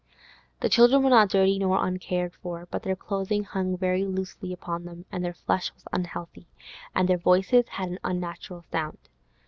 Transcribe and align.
The 0.61 0.69
children 0.69 1.03
were 1.03 1.11
not 1.11 1.29
dirty 1.29 1.59
nor 1.59 1.85
uncared 1.85 2.33
for, 2.33 2.67
but 2.71 2.81
their 2.81 2.95
clothing 2.95 3.43
hung 3.43 3.77
very 3.77 4.03
loosely 4.03 4.51
upon 4.51 4.85
them; 4.85 5.05
their 5.11 5.31
flesh 5.35 5.71
was 5.75 5.83
unhealthy, 5.93 6.47
their 7.05 7.19
voices 7.19 7.67
had 7.67 7.89
an 7.89 7.99
unnatural 8.03 8.63
sound. 8.71 8.97